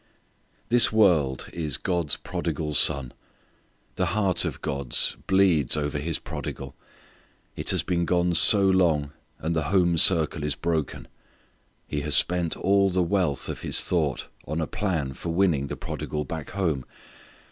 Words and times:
This 0.69 0.91
world 0.91 1.47
is 1.53 1.77
God's 1.77 2.15
prodigal 2.17 2.73
son. 2.73 3.13
The 3.97 4.07
heart 4.17 4.45
of 4.45 4.63
God's 4.63 5.15
bleeds 5.27 5.77
over 5.77 5.99
His 5.99 6.17
prodigal. 6.17 6.75
It 7.55 7.69
has 7.69 7.83
been 7.83 8.05
gone 8.05 8.33
so 8.33 8.61
long, 8.67 9.11
and 9.37 9.55
the 9.55 9.65
home 9.69 9.99
circle 9.99 10.43
is 10.43 10.55
broken. 10.55 11.07
He 11.85 12.01
has 12.01 12.15
spent 12.15 12.57
all 12.57 12.89
the 12.89 13.03
wealth 13.03 13.47
of 13.47 13.61
His 13.61 13.83
thought 13.83 14.25
on 14.47 14.59
a 14.59 14.65
plan 14.65 15.13
for 15.13 15.29
winning 15.29 15.67
the 15.67 15.77
prodigal 15.77 16.25
back 16.25 16.49
home. 16.49 16.83